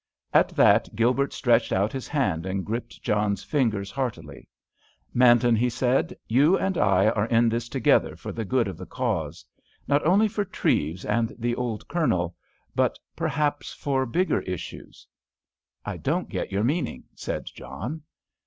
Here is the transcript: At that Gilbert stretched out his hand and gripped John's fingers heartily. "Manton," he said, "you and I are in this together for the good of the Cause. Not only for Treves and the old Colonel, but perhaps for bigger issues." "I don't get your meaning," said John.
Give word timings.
At 0.33 0.49
that 0.55 0.95
Gilbert 0.95 1.31
stretched 1.31 1.71
out 1.71 1.91
his 1.93 2.07
hand 2.07 2.47
and 2.47 2.65
gripped 2.65 3.03
John's 3.03 3.43
fingers 3.43 3.91
heartily. 3.91 4.47
"Manton," 5.13 5.55
he 5.55 5.69
said, 5.69 6.17
"you 6.27 6.57
and 6.57 6.75
I 6.75 7.09
are 7.09 7.27
in 7.27 7.49
this 7.49 7.69
together 7.69 8.15
for 8.15 8.31
the 8.31 8.43
good 8.43 8.67
of 8.67 8.77
the 8.77 8.87
Cause. 8.87 9.45
Not 9.87 10.03
only 10.03 10.27
for 10.27 10.43
Treves 10.43 11.05
and 11.05 11.35
the 11.37 11.53
old 11.53 11.87
Colonel, 11.87 12.35
but 12.73 12.97
perhaps 13.15 13.75
for 13.75 14.07
bigger 14.07 14.39
issues." 14.41 15.05
"I 15.85 15.97
don't 15.97 16.29
get 16.29 16.51
your 16.51 16.63
meaning," 16.63 17.03
said 17.13 17.45
John. 17.45 18.01